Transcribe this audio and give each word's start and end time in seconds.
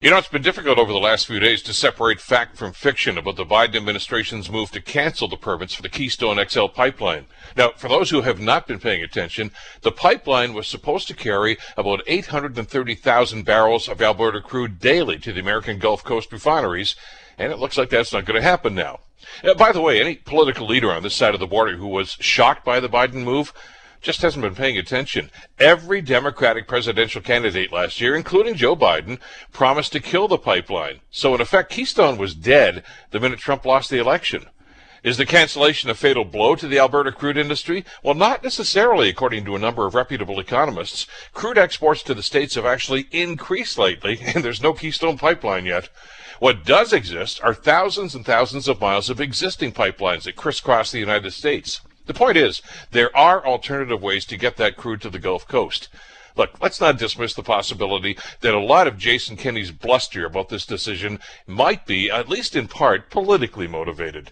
You 0.00 0.10
know, 0.10 0.18
it's 0.18 0.28
been 0.28 0.42
difficult 0.42 0.78
over 0.78 0.92
the 0.92 0.98
last 1.00 1.26
few 1.26 1.40
days 1.40 1.60
to 1.62 1.72
separate 1.72 2.20
fact 2.20 2.56
from 2.56 2.72
fiction 2.72 3.18
about 3.18 3.34
the 3.34 3.44
Biden 3.44 3.74
administration's 3.74 4.48
move 4.48 4.70
to 4.70 4.80
cancel 4.80 5.26
the 5.26 5.36
permits 5.36 5.74
for 5.74 5.82
the 5.82 5.88
Keystone 5.88 6.38
XL 6.48 6.66
pipeline. 6.66 7.26
Now, 7.56 7.72
for 7.72 7.88
those 7.88 8.10
who 8.10 8.20
have 8.20 8.38
not 8.38 8.68
been 8.68 8.78
paying 8.78 9.02
attention, 9.02 9.50
the 9.80 9.90
pipeline 9.90 10.54
was 10.54 10.68
supposed 10.68 11.08
to 11.08 11.14
carry 11.14 11.58
about 11.76 12.04
830,000 12.06 13.44
barrels 13.44 13.88
of 13.88 14.00
Alberta 14.00 14.40
crude 14.40 14.78
daily 14.78 15.18
to 15.18 15.32
the 15.32 15.40
American 15.40 15.80
Gulf 15.80 16.04
Coast 16.04 16.30
refineries, 16.30 16.94
and 17.36 17.52
it 17.52 17.58
looks 17.58 17.76
like 17.76 17.90
that's 17.90 18.12
not 18.12 18.24
going 18.24 18.40
to 18.40 18.48
happen 18.48 18.76
now. 18.76 19.00
Uh, 19.42 19.54
by 19.54 19.72
the 19.72 19.80
way, 19.80 20.00
any 20.00 20.14
political 20.14 20.68
leader 20.68 20.92
on 20.92 21.02
this 21.02 21.16
side 21.16 21.34
of 21.34 21.40
the 21.40 21.46
border 21.48 21.76
who 21.76 21.88
was 21.88 22.16
shocked 22.20 22.64
by 22.64 22.78
the 22.78 22.88
Biden 22.88 23.24
move 23.24 23.52
just 24.00 24.22
hasn't 24.22 24.42
been 24.42 24.54
paying 24.54 24.78
attention. 24.78 25.30
Every 25.58 26.00
Democratic 26.00 26.68
presidential 26.68 27.20
candidate 27.20 27.72
last 27.72 28.00
year, 28.00 28.14
including 28.14 28.54
Joe 28.54 28.76
Biden, 28.76 29.18
promised 29.52 29.92
to 29.92 30.00
kill 30.00 30.28
the 30.28 30.38
pipeline. 30.38 31.00
So, 31.10 31.34
in 31.34 31.40
effect, 31.40 31.70
Keystone 31.70 32.18
was 32.18 32.34
dead 32.34 32.84
the 33.10 33.20
minute 33.20 33.38
Trump 33.38 33.64
lost 33.64 33.90
the 33.90 33.98
election. 33.98 34.46
Is 35.04 35.16
the 35.16 35.26
cancellation 35.26 35.90
a 35.90 35.94
fatal 35.94 36.24
blow 36.24 36.56
to 36.56 36.66
the 36.66 36.78
Alberta 36.78 37.12
crude 37.12 37.38
industry? 37.38 37.84
Well, 38.02 38.14
not 38.14 38.42
necessarily, 38.42 39.08
according 39.08 39.44
to 39.44 39.54
a 39.54 39.58
number 39.58 39.86
of 39.86 39.94
reputable 39.94 40.40
economists. 40.40 41.06
Crude 41.32 41.56
exports 41.56 42.02
to 42.02 42.14
the 42.14 42.22
states 42.22 42.56
have 42.56 42.66
actually 42.66 43.06
increased 43.12 43.78
lately, 43.78 44.18
and 44.34 44.44
there's 44.44 44.62
no 44.62 44.72
Keystone 44.72 45.16
pipeline 45.16 45.66
yet. 45.66 45.88
What 46.40 46.64
does 46.64 46.92
exist 46.92 47.40
are 47.42 47.54
thousands 47.54 48.14
and 48.14 48.24
thousands 48.24 48.68
of 48.68 48.80
miles 48.80 49.08
of 49.08 49.20
existing 49.20 49.72
pipelines 49.72 50.24
that 50.24 50.36
crisscross 50.36 50.90
the 50.90 51.00
United 51.00 51.32
States. 51.32 51.80
The 52.08 52.14
point 52.14 52.38
is, 52.38 52.62
there 52.90 53.14
are 53.14 53.44
alternative 53.44 54.02
ways 54.02 54.24
to 54.24 54.38
get 54.38 54.56
that 54.56 54.78
crude 54.78 55.02
to 55.02 55.10
the 55.10 55.18
Gulf 55.18 55.46
Coast. 55.46 55.90
Look, 56.36 56.58
let's 56.58 56.80
not 56.80 56.96
dismiss 56.96 57.34
the 57.34 57.42
possibility 57.42 58.16
that 58.40 58.54
a 58.54 58.58
lot 58.58 58.86
of 58.86 58.96
Jason 58.96 59.36
Kenney's 59.36 59.72
bluster 59.72 60.24
about 60.24 60.48
this 60.48 60.64
decision 60.64 61.20
might 61.46 61.84
be, 61.84 62.10
at 62.10 62.30
least 62.30 62.56
in 62.56 62.66
part, 62.66 63.10
politically 63.10 63.66
motivated. 63.66 64.30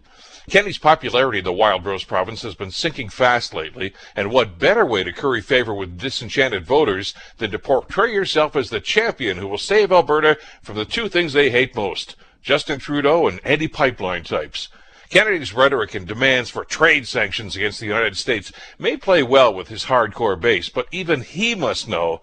Kenney's 0.48 0.78
popularity 0.78 1.41
in 1.41 1.45
the 1.45 1.53
Wild 1.53 1.84
Rose 1.84 2.05
province 2.05 2.41
has 2.42 2.55
been 2.55 2.70
sinking 2.70 3.11
fast 3.11 3.53
lately, 3.53 3.93
and 4.15 4.31
what 4.31 4.59
better 4.59 4.87
way 4.87 5.05
to 5.05 5.12
curry 5.12 5.43
favor 5.43 5.75
with 5.75 5.98
disenchanted 5.98 6.65
voters 6.65 7.12
than 7.37 7.50
to 7.50 7.59
portray 7.59 8.11
yourself 8.11 8.56
as 8.56 8.70
the 8.70 8.81
champion 8.81 9.37
who 9.37 9.48
will 9.48 9.59
save 9.59 9.93
Alberta 9.93 10.39
from 10.62 10.77
the 10.77 10.87
two 10.87 11.11
things 11.11 11.34
they 11.34 11.50
hate 11.50 11.77
most 11.77 12.17
Justin 12.43 12.78
Trudeau 12.78 13.28
and 13.28 13.39
anti 13.45 13.69
pipeline 13.69 14.25
types. 14.25 14.69
Kennedy's 15.11 15.55
rhetoric 15.55 15.95
and 15.95 16.07
demands 16.07 16.51
for 16.51 16.65
trade 16.65 17.07
sanctions 17.07 17.57
against 17.57 17.81
the 17.81 17.87
United 17.87 18.17
States 18.17 18.53
may 18.79 18.97
play 18.97 19.23
well 19.23 19.53
with 19.53 19.69
his 19.69 19.85
hardcore 19.85 20.41
base, 20.41 20.69
but 20.69 20.89
even 20.91 21.23
he 21.23 21.55
must 21.55 21.89
know 21.89 22.21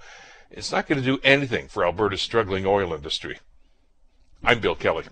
it's 0.52 0.72
not 0.72 0.88
going 0.88 1.00
to 1.00 1.06
do 1.06 1.20
anything 1.24 1.68
for 1.68 1.86
Alberta's 1.86 2.22
struggling 2.22 2.66
oil 2.66 2.94
industry. 2.94 3.40
I'm 4.44 4.60
Bill 4.60 4.76
Kelly. 4.76 5.06